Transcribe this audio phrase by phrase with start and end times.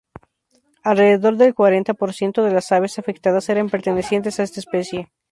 [0.83, 5.11] Alrededor del cuarenta por ciento de las aves afectadas eran pertenecientes a esta especie.